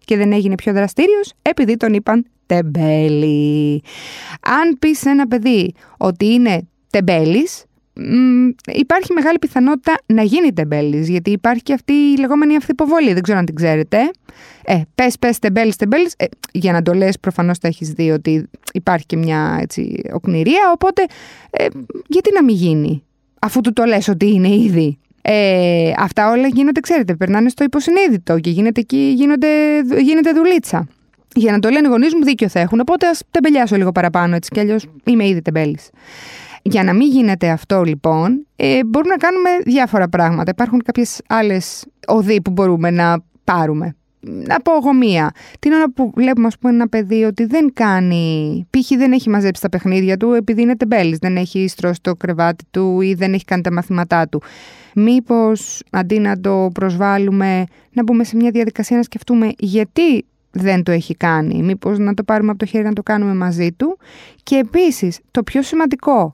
και 0.05 0.17
δεν 0.17 0.31
έγινε 0.31 0.55
πιο 0.55 0.73
δραστήριος 0.73 1.33
επειδή 1.41 1.77
τον 1.77 1.93
είπαν 1.93 2.25
τεμπέλη. 2.45 3.83
Αν 4.41 4.77
πεις 4.79 4.99
σε 4.99 5.09
ένα 5.09 5.27
παιδί 5.27 5.73
ότι 5.97 6.25
είναι 6.25 6.67
τεμπέλης, 6.89 7.63
υπάρχει 8.65 9.13
μεγάλη 9.13 9.39
πιθανότητα 9.39 9.95
να 10.05 10.21
γίνει 10.21 10.53
τεμπέλης, 10.53 11.09
γιατί 11.09 11.31
υπάρχει 11.31 11.63
και 11.63 11.73
αυτή 11.73 11.93
η 11.93 12.17
λεγόμενη 12.19 12.55
αυθυποβολή, 12.55 13.13
δεν 13.13 13.21
ξέρω 13.21 13.37
αν 13.37 13.45
την 13.45 13.55
ξέρετε. 13.55 13.97
Ε, 14.65 14.81
πες, 14.95 15.17
πες, 15.19 15.39
τεμπέλης, 15.39 15.75
τεμπέλης, 15.75 16.13
ε, 16.17 16.25
για 16.51 16.71
να 16.71 16.81
το 16.81 16.93
λες 16.93 17.19
προφανώς 17.19 17.57
θα 17.57 17.67
έχεις 17.67 17.89
δει 17.89 18.11
ότι 18.11 18.49
υπάρχει 18.73 19.05
και 19.05 19.17
μια 19.17 19.57
έτσι, 19.61 20.01
οκνηρία, 20.13 20.71
οπότε 20.73 21.05
ε, 21.49 21.65
γιατί 22.07 22.33
να 22.33 22.43
μην 22.43 22.55
γίνει, 22.55 23.03
αφού 23.39 23.61
του 23.61 23.73
το 23.73 23.83
λες 23.83 24.07
ότι 24.07 24.31
είναι 24.31 24.49
ήδη. 24.49 24.97
Ε, 25.21 25.91
αυτά 25.97 26.29
όλα 26.31 26.47
γίνονται, 26.47 26.79
ξέρετε, 26.79 27.15
περνάνε 27.15 27.49
στο 27.49 27.63
υποσυνείδητο 27.63 28.39
και 28.39 28.49
γίνεται 28.49 28.79
εκεί, 28.79 29.13
γίνονται, 29.15 29.47
γίνεται 30.01 30.31
δουλίτσα. 30.31 30.87
Για 31.35 31.51
να 31.51 31.59
το 31.59 31.69
λένε 31.69 31.87
οι 31.87 31.89
γονείς 31.89 32.13
μου, 32.13 32.23
δίκιο 32.23 32.49
θα 32.49 32.59
έχουν. 32.59 32.79
Οπότε 32.79 33.07
ας 33.07 33.21
τεμπελιάσω 33.31 33.75
λίγο 33.75 33.91
παραπάνω 33.91 34.35
έτσι 34.35 34.49
κι 34.53 34.59
αλλιώς 34.59 34.85
είμαι 35.03 35.27
ήδη 35.27 35.41
τεμπέλης. 35.41 35.89
Για 36.61 36.83
να 36.83 36.93
μην 36.93 37.07
γίνεται 37.07 37.49
αυτό 37.49 37.83
λοιπόν, 37.83 38.45
ε, 38.55 38.83
μπορούμε 38.85 39.11
να 39.11 39.17
κάνουμε 39.17 39.49
διάφορα 39.65 40.09
πράγματα. 40.09 40.51
Υπάρχουν 40.51 40.81
κάποιες 40.83 41.21
άλλες 41.27 41.85
οδοί 42.07 42.41
που 42.41 42.51
μπορούμε 42.51 42.91
να 42.91 43.23
πάρουμε. 43.43 43.93
Να 44.21 44.59
πω 44.59 44.71
εγώ 44.75 44.93
μία. 44.93 45.31
Την 45.59 45.71
ώρα 45.71 45.91
που 45.91 46.11
βλέπουμε, 46.15 46.47
ας 46.47 46.57
πούμε, 46.57 46.73
ένα 46.73 46.87
παιδί 46.87 47.23
ότι 47.23 47.45
δεν 47.45 47.73
κάνει. 47.73 48.67
π.χ. 48.69 48.97
δεν 48.97 49.11
έχει 49.11 49.29
μαζέψει 49.29 49.61
τα 49.61 49.69
παιχνίδια 49.69 50.17
του 50.17 50.33
επειδή 50.33 50.61
είναι 50.61 50.75
τεμπέλης, 50.75 51.17
δεν 51.17 51.35
έχει 51.35 51.67
στρώσει 51.67 52.01
το 52.01 52.15
κρεβάτι 52.15 52.63
του 52.71 53.01
ή 53.01 53.13
δεν 53.13 53.33
έχει 53.33 53.45
κάνει 53.45 53.61
τα 53.61 53.71
μαθήματά 53.71 54.27
του. 54.27 54.41
Μήπως 54.95 55.81
αντί 55.89 56.19
να 56.19 56.39
το 56.39 56.69
προσβάλλουμε, 56.73 57.63
να 57.91 58.03
μπούμε 58.03 58.23
σε 58.23 58.35
μια 58.35 58.51
διαδικασία 58.51 58.97
να 58.97 59.03
σκεφτούμε 59.03 59.51
γιατί 59.57 60.25
δεν 60.51 60.83
το 60.83 60.91
έχει 60.91 61.15
κάνει. 61.15 61.63
Μήπως 61.63 61.97
να 61.97 62.13
το 62.13 62.23
πάρουμε 62.23 62.49
από 62.49 62.59
το 62.59 62.65
χέρι 62.65 62.83
να 62.83 62.93
το 62.93 63.03
κάνουμε 63.03 63.33
μαζί 63.33 63.71
του. 63.71 63.97
Και 64.43 64.55
επίσης, 64.55 65.19
το 65.31 65.43
πιο 65.43 65.61
σημαντικό, 65.61 66.31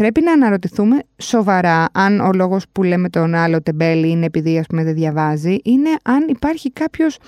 πρέπει 0.00 0.20
να 0.20 0.32
αναρωτηθούμε 0.32 0.98
σοβαρά 1.16 1.86
αν 1.92 2.20
ο 2.20 2.30
λόγος 2.32 2.64
που 2.72 2.82
λέμε 2.82 3.08
τον 3.08 3.34
άλλο 3.34 3.62
τεμπέλη 3.62 4.10
είναι 4.10 4.26
επειδή 4.26 4.58
ας 4.58 4.66
πούμε 4.66 4.84
δεν 4.84 4.94
διαβάζει, 4.94 5.56
είναι 5.62 5.90
αν 6.02 6.24
υπάρχει 6.28 6.70
κάποιος 6.70 7.18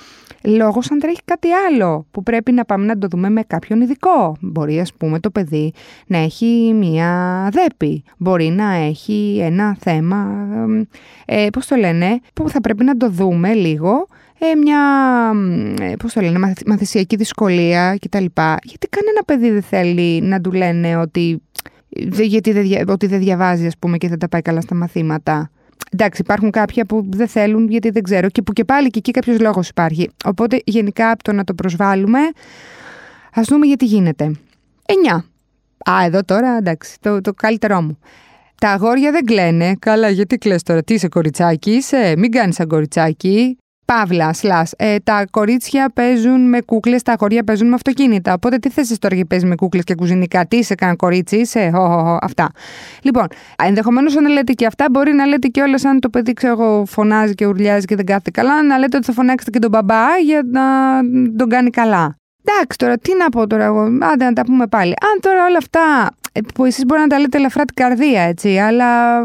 λόγος 0.44 0.90
αν 0.90 0.98
τρέχει 0.98 1.20
κάτι 1.24 1.48
άλλο 1.50 2.06
που 2.10 2.22
πρέπει 2.22 2.52
να 2.52 2.64
πάμε 2.64 2.84
να 2.86 2.98
το 2.98 3.06
δούμε 3.10 3.30
με 3.30 3.42
κάποιον 3.46 3.80
ειδικό. 3.80 4.36
Μπορεί 4.40 4.80
ας 4.80 4.92
πούμε 4.92 5.20
το 5.20 5.30
παιδί 5.30 5.72
να 6.06 6.18
έχει 6.18 6.72
μία 6.74 7.48
δέπη, 7.52 8.02
μπορεί 8.16 8.48
να 8.48 8.72
έχει 8.72 9.38
ένα 9.42 9.76
θέμα, 9.80 10.46
ε, 11.24 11.46
πώς 11.52 11.66
το 11.66 11.76
λένε, 11.76 12.20
που 12.34 12.48
θα 12.48 12.60
πρέπει 12.60 12.84
να 12.84 12.96
το 12.96 13.10
δούμε 13.10 13.52
λίγο 13.52 14.06
ε, 14.44 14.54
μια 14.54 14.80
ε, 15.80 15.94
πώς 15.96 16.12
το 16.12 16.20
λένε, 16.20 16.52
μαθησιακή 16.66 17.16
δυσκολία 17.16 17.96
κτλ. 18.00 18.24
Γιατί 18.62 18.88
κανένα 18.88 19.22
παιδί 19.26 19.50
δεν 19.50 19.62
θέλει 19.62 20.20
να 20.20 20.40
του 20.40 20.52
λένε 20.52 20.96
ότι, 20.96 21.42
γιατί 22.22 22.52
δεν, 22.52 22.88
ότι 22.88 23.06
δεν 23.06 23.18
διαβάζει 23.18 23.66
ας 23.66 23.78
πούμε 23.78 23.96
και 23.96 24.08
δεν 24.08 24.18
τα 24.18 24.28
πάει 24.28 24.42
καλά 24.42 24.60
στα 24.60 24.74
μαθήματα. 24.74 25.50
Εντάξει, 25.90 26.20
υπάρχουν 26.20 26.50
κάποια 26.50 26.84
που 26.84 27.06
δεν 27.08 27.28
θέλουν 27.28 27.68
γιατί 27.68 27.90
δεν 27.90 28.02
ξέρω 28.02 28.28
και 28.28 28.42
που 28.42 28.52
και 28.52 28.64
πάλι 28.64 28.88
και 28.88 28.98
εκεί 28.98 29.10
κάποιος 29.10 29.40
λόγος 29.40 29.68
υπάρχει. 29.68 30.10
Οπότε 30.24 30.60
γενικά 30.64 31.10
από 31.10 31.22
το 31.22 31.32
να 31.32 31.44
το 31.44 31.54
προσβάλλουμε, 31.54 32.18
ας 33.34 33.46
δούμε 33.46 33.66
γιατί 33.66 33.84
γίνεται. 33.84 34.32
9. 35.14 35.22
Α, 35.90 36.04
εδώ 36.04 36.24
τώρα 36.24 36.56
εντάξει, 36.56 36.96
το, 37.00 37.20
το 37.20 37.32
καλύτερό 37.32 37.82
μου. 37.82 37.98
Τα 38.60 38.70
αγόρια 38.70 39.10
δεν 39.10 39.24
κλαίνε. 39.24 39.76
Καλά, 39.78 40.08
γιατί 40.08 40.36
κλαις 40.36 40.62
τώρα, 40.62 40.82
τι 40.82 40.94
είσαι 40.94 41.08
κοριτσάκι, 41.08 41.70
είσαι, 41.70 42.14
μην 42.16 42.30
κάνεις 42.30 42.54
σαν 42.54 42.68
κοριτσάκι. 42.68 43.56
Παύλα, 43.84 44.32
σλά. 44.32 44.66
Ε, 44.76 44.96
τα 44.98 45.26
κορίτσια 45.30 45.90
παίζουν 45.94 46.48
με 46.48 46.60
κούκλες, 46.60 47.02
τα 47.02 47.12
αγόρια 47.12 47.44
παίζουν 47.44 47.68
με 47.68 47.74
αυτοκίνητα. 47.74 48.32
Οπότε 48.32 48.56
τι 48.56 48.70
θες 48.70 48.98
τώρα 48.98 49.16
και 49.16 49.24
παίζει 49.24 49.46
με 49.46 49.54
κούκλες 49.54 49.84
και 49.84 49.94
κουζινικά, 49.94 50.46
τι 50.46 50.56
είσαι 50.56 50.74
καν 50.74 50.96
κορίτσι, 50.96 51.36
είσαι, 51.36 51.70
ο, 51.74 51.82
ο, 51.82 52.18
αυτά. 52.20 52.50
Λοιπόν, 53.02 53.26
ενδεχομένως 53.64 54.14
να 54.14 54.28
λέτε 54.28 54.52
και 54.52 54.66
αυτά, 54.66 54.86
μπορεί 54.90 55.12
να 55.12 55.26
λέτε 55.26 55.48
και 55.48 55.60
όλα 55.60 55.78
αν 55.86 56.00
το 56.00 56.08
παιδί 56.08 56.32
ξέρω 56.32 56.52
εγώ 56.52 56.84
φωνάζει 56.86 57.34
και 57.34 57.46
ουρλιάζει 57.46 57.84
και 57.84 57.96
δεν 57.96 58.04
κάθεται 58.04 58.30
καλά, 58.30 58.62
να 58.62 58.78
λέτε 58.78 58.96
ότι 58.96 59.06
θα 59.06 59.12
φωνάξετε 59.12 59.50
και 59.50 59.58
τον 59.58 59.70
μπαμπά 59.70 60.16
για 60.24 60.42
να 60.50 60.62
τον 61.36 61.48
κάνει 61.48 61.70
καλά. 61.70 62.16
Εντάξει 62.44 62.78
τώρα, 62.78 62.98
τι 62.98 63.16
να 63.16 63.28
πω 63.28 63.46
τώρα 63.46 63.64
εγώ, 63.64 63.82
άντε 64.00 64.24
να 64.24 64.32
τα 64.32 64.42
πούμε 64.42 64.66
πάλι. 64.66 64.94
Αν 65.02 65.20
τώρα 65.20 65.44
όλα 65.44 65.56
αυτά, 65.56 66.10
ε, 66.32 66.40
που 66.54 66.64
εσείς 66.64 66.84
μπορεί 66.86 67.00
να 67.00 67.06
τα 67.06 67.18
λέτε 67.18 67.38
ελαφρά 67.38 67.64
την 67.64 67.74
καρδία, 67.74 68.22
έτσι, 68.22 68.58
αλλά 68.58 69.20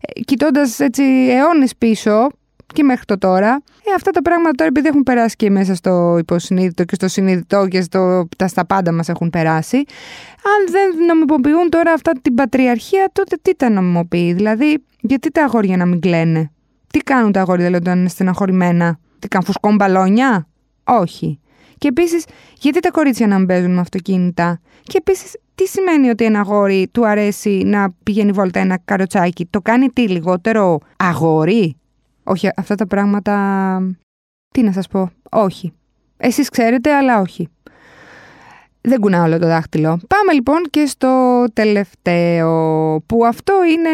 ε, 0.00 0.20
κοιτώντας 0.24 0.80
έτσι 0.80 1.02
αιώνες 1.30 1.76
πίσω, 1.76 2.28
και 2.72 2.82
μέχρι 2.82 3.04
το 3.04 3.18
τώρα. 3.18 3.62
Ε, 3.84 3.94
αυτά 3.96 4.10
τα 4.10 4.22
πράγματα 4.22 4.50
τώρα 4.54 4.70
επειδή 4.70 4.88
έχουν 4.88 5.02
περάσει 5.02 5.36
και 5.36 5.50
μέσα 5.50 5.74
στο 5.74 6.16
υποσυνείδητο 6.18 6.84
και 6.84 6.94
στο 6.94 7.08
συνειδητό 7.08 7.66
και 7.68 7.80
στο, 7.82 8.28
τα 8.36 8.48
στα 8.48 8.66
πάντα 8.66 8.92
μας 8.92 9.08
έχουν 9.08 9.30
περάσει. 9.30 9.76
Αν 9.76 10.70
δεν 10.72 11.04
νομιμοποιούν 11.06 11.70
τώρα 11.70 11.92
αυτά 11.92 12.12
την 12.22 12.34
πατριαρχία, 12.34 13.08
τότε 13.12 13.36
τι 13.42 13.54
τα 13.54 13.70
νομιμοποιεί; 13.70 14.32
Δηλαδή, 14.32 14.84
γιατί 15.00 15.30
τα 15.30 15.44
αγόρια 15.44 15.76
να 15.76 15.86
μην 15.86 16.00
κλαίνε; 16.00 16.50
Τι 16.90 16.98
κάνουν 16.98 17.32
τα 17.32 17.40
αγόρια 17.40 17.64
δηλαδή, 17.64 17.84
όταν 17.88 17.98
είναι 17.98 18.08
στεναχωρημένα; 18.08 18.98
Τι 19.18 19.28
κάνουν, 19.28 19.46
φουσκών 19.46 19.74
μπαλόνια; 19.74 20.46
Όχι. 20.84 21.40
Και 21.78 21.88
επίσης, 21.88 22.24
γιατί 22.58 22.80
τα 22.80 22.90
κορίτσια 22.90 23.26
να 23.26 23.38
μην 23.38 23.46
παίζουν 23.46 23.74
με 23.74 23.80
αυτοκίνητα; 23.80 24.60
Και 24.82 24.96
επίσης, 24.96 25.36
τι 25.54 25.66
σημαίνει 25.66 26.08
ότι 26.08 26.24
ένα 26.24 26.40
αγόρι 26.40 26.88
του 26.92 27.06
αρέσει 27.06 27.62
να 27.64 27.94
πηγαίνει 28.02 28.32
βόλτα 28.32 28.60
ένα 28.60 28.78
καροτσάκι; 28.84 29.46
Το 29.46 29.60
κάνει 29.60 29.88
τι 29.88 30.08
λιγότερο 30.08 30.78
αγόρι; 30.96 31.79
Όχι, 32.30 32.48
αυτά 32.56 32.74
τα 32.74 32.86
πράγματα... 32.86 33.34
Τι 34.54 34.62
να 34.62 34.72
σας 34.72 34.86
πω. 34.88 35.10
Όχι. 35.30 35.72
Εσείς 36.16 36.48
ξέρετε, 36.48 36.94
αλλά 36.94 37.20
όχι. 37.20 37.48
Δεν 38.80 39.00
κουνάω 39.00 39.24
όλο 39.24 39.38
το 39.38 39.46
δάχτυλο. 39.46 39.88
Πάμε 39.88 40.32
λοιπόν 40.32 40.62
και 40.70 40.86
στο 40.86 41.44
τελευταίο, 41.52 42.50
που 43.06 43.26
αυτό 43.26 43.54
είναι... 43.64 43.90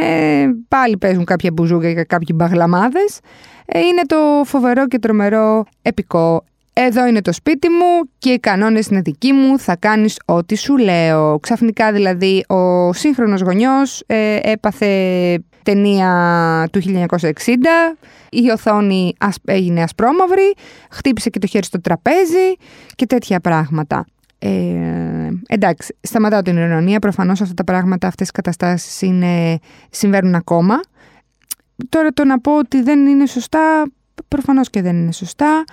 Πάλι 0.68 0.96
παίζουν 0.96 1.24
κάποια 1.24 1.50
μπουζούγια 1.52 1.94
και 1.94 2.04
κάποιοι 2.04 2.28
μπαγλαμάδες. 2.34 3.20
Ε, 3.66 3.78
είναι 3.78 4.02
το 4.06 4.42
φοβερό 4.44 4.86
και 4.86 4.98
τρομερό 4.98 5.64
επικό 5.82 6.44
εδώ 6.78 7.06
είναι 7.06 7.22
το 7.22 7.32
σπίτι 7.32 7.68
μου 7.68 8.10
και 8.18 8.30
οι 8.30 8.38
κανόνες 8.38 8.86
είναι 8.86 9.00
δικοί 9.00 9.32
μου, 9.32 9.58
θα 9.58 9.76
κάνεις 9.76 10.20
ό,τι 10.24 10.56
σου 10.56 10.76
λέω. 10.76 11.38
Ξαφνικά 11.38 11.92
δηλαδή 11.92 12.44
ο 12.48 12.92
σύγχρονος 12.92 13.40
γονιός 13.40 14.02
ε, 14.06 14.38
έπαθε 14.42 14.86
ταινία 15.66 16.68
του 16.72 16.80
1960, 16.82 17.96
η 18.30 18.50
οθόνη 18.50 19.14
έγινε 19.44 19.82
ασπρόμαυρη, 19.82 20.54
χτύπησε 20.90 21.30
και 21.30 21.38
το 21.38 21.46
χέρι 21.46 21.64
στο 21.64 21.80
τραπέζι 21.80 22.56
και 22.94 23.06
τέτοια 23.06 23.40
πράγματα. 23.40 24.06
Ε, 24.38 24.48
εντάξει, 25.46 25.96
σταματάω 26.00 26.42
την 26.42 26.56
ειρωνία, 26.56 26.98
προφανώς 26.98 27.40
αυτά 27.40 27.54
τα 27.54 27.64
πράγματα, 27.64 28.06
αυτές 28.06 28.28
οι 28.28 28.32
καταστάσεις 28.32 29.02
είναι, 29.02 29.58
συμβαίνουν 29.90 30.34
ακόμα. 30.34 30.80
Τώρα 31.88 32.08
το 32.10 32.24
να 32.24 32.40
πω 32.40 32.58
ότι 32.58 32.82
δεν 32.82 33.06
είναι 33.06 33.26
σωστά, 33.26 33.84
προφανώς 34.28 34.70
και 34.70 34.82
δεν 34.82 34.96
είναι 34.96 35.12
σωστά. 35.12 35.64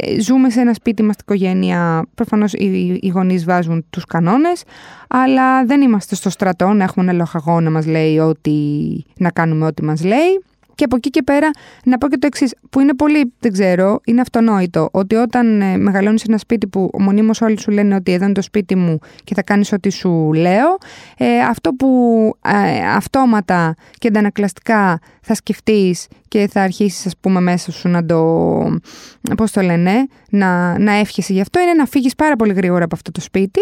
Ε, 0.00 0.20
ζούμε 0.20 0.50
σε 0.50 0.60
ένα 0.60 0.74
σπίτι, 0.74 1.02
είμαστε 1.02 1.22
οικογένεια, 1.26 2.06
προφανώς 2.14 2.52
οι, 2.52 2.98
οι 3.02 3.08
γονείς 3.08 3.44
βάζουν 3.44 3.84
τους 3.90 4.04
κανόνες, 4.04 4.62
αλλά 5.08 5.64
δεν 5.64 5.80
είμαστε 5.80 6.14
στο 6.14 6.30
στρατό 6.30 6.72
να 6.72 6.84
έχουμε 6.84 7.04
ένα 7.04 7.18
λοχαγό 7.18 7.60
να 7.60 7.70
μας 7.70 7.86
λέει 7.86 8.18
ότι, 8.18 8.56
να 9.16 9.30
κάνουμε 9.30 9.66
ό,τι 9.66 9.84
μας 9.84 10.04
λέει. 10.04 10.42
Και 10.78 10.84
από 10.84 10.96
εκεί 10.96 11.10
και 11.10 11.22
πέρα 11.22 11.50
να 11.84 11.98
πω 11.98 12.08
και 12.08 12.18
το 12.18 12.26
εξής, 12.26 12.54
που 12.70 12.80
είναι 12.80 12.94
πολύ, 12.94 13.32
δεν 13.38 13.52
ξέρω, 13.52 14.00
είναι 14.04 14.20
αυτονόητο, 14.20 14.88
ότι 14.92 15.14
όταν 15.14 15.60
ε, 15.60 15.76
μεγαλώνεις 15.76 16.24
ένα 16.24 16.38
σπίτι 16.38 16.66
που 16.66 16.90
μονίμως 16.98 17.40
όλοι 17.40 17.60
σου 17.60 17.70
λένε 17.70 17.94
ότι 17.94 18.12
εδώ 18.12 18.24
είναι 18.24 18.32
το 18.32 18.42
σπίτι 18.42 18.76
μου 18.76 18.98
και 19.24 19.34
θα 19.34 19.42
κάνεις 19.42 19.72
ό,τι 19.72 19.90
σου 19.90 20.32
λέω, 20.32 20.78
ε, 21.16 21.40
αυτό 21.40 21.72
που 21.72 21.88
ε, 22.44 22.86
αυτόματα 22.86 23.74
και 23.98 24.08
αντανακλαστικά 24.08 25.00
θα 25.22 25.34
σκεφτείς 25.34 26.06
και 26.28 26.48
θα 26.52 26.62
αρχίσεις, 26.62 27.06
ας 27.06 27.16
πούμε, 27.20 27.40
μέσα 27.40 27.72
σου 27.72 27.88
να 27.88 28.04
το. 28.04 28.20
Πώς 29.36 29.50
το 29.50 29.60
λένε, 29.60 29.92
να, 30.30 30.78
να 30.78 30.92
εύχεσαι 30.92 31.32
γι' 31.32 31.40
αυτό, 31.40 31.60
είναι 31.60 31.72
να 31.72 31.86
φύγεις 31.86 32.14
πάρα 32.14 32.36
πολύ 32.36 32.52
γρήγορα 32.52 32.84
από 32.84 32.94
αυτό 32.94 33.10
το 33.10 33.20
σπίτι 33.20 33.60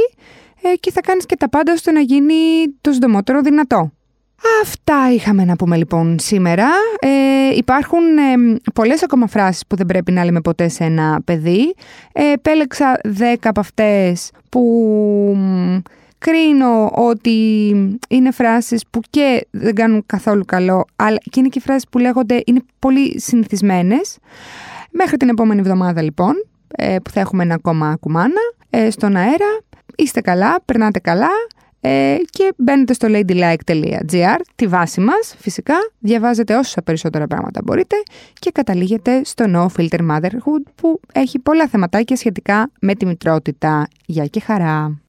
ε, 0.63 0.77
και 0.81 0.93
θα 0.93 1.01
κάνεις 1.01 1.27
και 1.27 1.37
τα 1.37 1.49
πάντα 1.49 1.73
ώστε 1.73 1.91
να 1.91 2.01
γίνει 2.01 2.35
το 2.81 2.93
συντομότερο 2.93 3.41
δυνατό. 3.41 3.91
Αυτά 4.63 5.13
είχαμε 5.13 5.45
να 5.45 5.57
πούμε 5.57 5.77
λοιπόν 5.77 6.19
σήμερα. 6.19 6.69
Ε, 6.99 7.57
υπάρχουν 7.57 8.19
ε, 8.19 8.59
πολλές 8.75 9.03
ακόμα 9.03 9.27
φράσεις 9.27 9.67
που 9.67 9.77
δεν 9.77 9.87
πρέπει 9.87 10.13
να 10.13 10.25
λέμε 10.25 10.41
ποτέ 10.41 10.69
σε 10.69 10.85
ένα 10.85 11.21
παιδί. 11.25 11.75
Ε, 12.13 12.33
επέλεξα 12.33 13.01
δέκα 13.05 13.49
από 13.49 13.61
αυτές 13.61 14.31
που 14.49 14.63
κρίνω 16.19 16.91
ότι 16.95 17.69
είναι 18.09 18.31
φράσεις 18.31 18.85
που 18.91 19.01
και 19.11 19.47
δεν 19.51 19.75
κάνουν 19.75 20.03
καθόλου 20.07 20.45
καλό, 20.45 20.85
αλλά 20.97 21.17
και 21.17 21.41
είναι 21.41 21.49
και 21.49 21.61
φράσεις 21.61 21.89
που 21.91 21.99
λέγονται 21.99 22.43
είναι 22.47 22.61
πολύ 22.79 23.21
συνηθισμένες. 23.21 24.19
Μέχρι 24.91 25.17
την 25.17 25.29
επόμενη 25.29 25.61
εβδομάδα 25.61 26.03
λοιπόν, 26.03 26.33
ε, 26.69 26.97
που 27.05 27.11
θα 27.11 27.21
έχουμε 27.21 27.43
ένα 27.43 27.55
ακόμα 27.55 27.97
κουμάνα, 28.01 28.41
ε, 28.71 28.91
στον 28.91 29.17
αέρα. 29.17 29.61
Είστε 29.97 30.21
καλά, 30.21 30.57
περνάτε 30.65 30.99
καλά. 30.99 31.29
Ε, 31.89 32.17
και 32.31 32.53
μπαίνετε 32.57 32.93
στο 32.93 33.09
ladylike.gr, 33.11 34.41
τη 34.55 34.67
βάση 34.67 35.01
μας 35.01 35.35
φυσικά, 35.39 35.75
διαβάζετε 35.99 36.57
όσα 36.57 36.83
περισσότερα 36.83 37.27
πράγματα 37.27 37.61
μπορείτε 37.65 37.97
και 38.39 38.51
καταλήγετε 38.51 39.25
στο 39.25 39.45
No 39.49 39.67
Filter 39.77 40.11
Motherhood 40.11 40.71
που 40.75 41.01
έχει 41.13 41.39
πολλά 41.39 41.69
θεματάκια 41.69 42.17
σχετικά 42.17 42.71
με 42.81 42.95
τη 42.95 43.07
μητρότητα. 43.07 43.89
Γεια 44.07 44.27
και 44.27 44.41
χαρά! 44.41 45.01